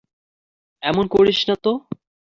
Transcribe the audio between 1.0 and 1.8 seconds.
করিস না তো।